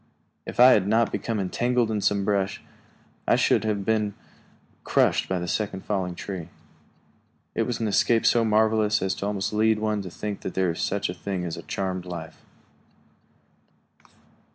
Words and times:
If 0.47 0.59
I 0.59 0.71
had 0.71 0.87
not 0.87 1.11
become 1.11 1.39
entangled 1.39 1.91
in 1.91 2.01
some 2.01 2.25
brush, 2.25 2.59
I 3.27 3.35
should 3.35 3.63
have 3.65 3.85
been 3.85 4.15
crushed 4.83 5.29
by 5.29 5.37
the 5.37 5.47
second 5.47 5.85
falling 5.85 6.15
tree. 6.15 6.49
It 7.53 7.67
was 7.67 7.79
an 7.79 7.87
escape 7.87 8.25
so 8.25 8.43
marvelous 8.43 8.99
as 9.03 9.21
almost 9.21 9.51
to 9.51 9.57
lead 9.57 9.77
one 9.77 10.01
to 10.01 10.09
think 10.09 10.41
that 10.41 10.55
there 10.55 10.71
is 10.71 10.81
such 10.81 11.07
a 11.07 11.13
thing 11.13 11.45
as 11.45 11.55
a 11.55 11.61
charmed 11.61 12.05
life. 12.07 12.43
[Illustration: 12.43 13.93
A 13.99 14.01
narrow 14.01 14.07
escape. 14.07 14.17